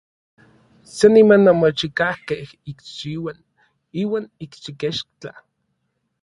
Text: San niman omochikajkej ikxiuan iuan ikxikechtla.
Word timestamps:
San 0.95 1.11
niman 1.13 1.43
omochikajkej 1.51 2.45
ikxiuan 2.71 3.37
iuan 4.01 4.25
ikxikechtla. 4.45 5.31